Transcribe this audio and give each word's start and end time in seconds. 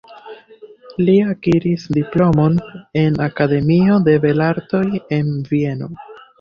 Li 1.09 1.13
akiris 1.33 1.83
diplomon 1.99 2.57
en 3.03 3.21
Akademio 3.29 4.01
de 4.11 4.19
Belartoj 4.27 4.85
de 4.99 5.25
Vieno. 5.55 5.95